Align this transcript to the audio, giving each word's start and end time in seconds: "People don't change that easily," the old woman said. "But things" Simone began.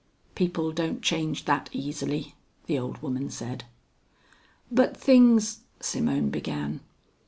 "People 0.33 0.71
don't 0.71 1.03
change 1.03 1.45
that 1.45 1.69
easily," 1.71 2.33
the 2.65 2.79
old 2.79 3.03
woman 3.03 3.29
said. 3.29 3.65
"But 4.71 4.97
things" 4.97 5.59
Simone 5.79 6.31
began. 6.31 6.79